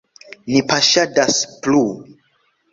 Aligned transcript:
Ni 0.53 0.63
paŝadas 0.71 1.39
plu. 1.69 1.85